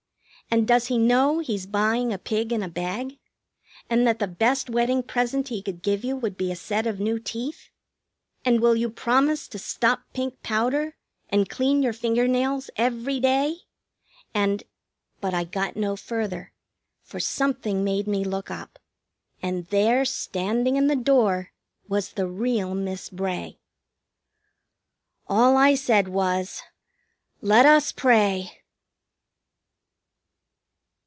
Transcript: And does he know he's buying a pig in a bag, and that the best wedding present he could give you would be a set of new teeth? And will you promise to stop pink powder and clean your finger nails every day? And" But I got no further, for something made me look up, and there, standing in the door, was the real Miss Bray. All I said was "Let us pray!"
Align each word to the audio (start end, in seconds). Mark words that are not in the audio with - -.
And 0.53 0.67
does 0.67 0.87
he 0.87 0.97
know 0.97 1.39
he's 1.39 1.65
buying 1.65 2.11
a 2.11 2.17
pig 2.17 2.51
in 2.51 2.61
a 2.61 2.67
bag, 2.67 3.17
and 3.89 4.05
that 4.05 4.19
the 4.19 4.27
best 4.27 4.69
wedding 4.69 5.01
present 5.01 5.47
he 5.47 5.61
could 5.61 5.81
give 5.81 6.03
you 6.03 6.17
would 6.17 6.35
be 6.35 6.51
a 6.51 6.57
set 6.57 6.85
of 6.85 6.99
new 6.99 7.19
teeth? 7.19 7.69
And 8.43 8.59
will 8.59 8.75
you 8.75 8.89
promise 8.89 9.47
to 9.47 9.57
stop 9.57 10.01
pink 10.11 10.43
powder 10.43 10.97
and 11.29 11.47
clean 11.49 11.81
your 11.81 11.93
finger 11.93 12.27
nails 12.27 12.69
every 12.75 13.17
day? 13.17 13.59
And" 14.33 14.63
But 15.21 15.33
I 15.33 15.45
got 15.45 15.77
no 15.77 15.95
further, 15.95 16.51
for 17.01 17.21
something 17.21 17.81
made 17.81 18.05
me 18.05 18.25
look 18.25 18.51
up, 18.51 18.77
and 19.41 19.67
there, 19.67 20.03
standing 20.03 20.75
in 20.75 20.87
the 20.87 20.97
door, 20.97 21.53
was 21.87 22.11
the 22.11 22.27
real 22.27 22.75
Miss 22.75 23.07
Bray. 23.09 23.57
All 25.27 25.55
I 25.55 25.75
said 25.75 26.09
was 26.09 26.61
"Let 27.41 27.65
us 27.65 27.93
pray!" 27.93 28.57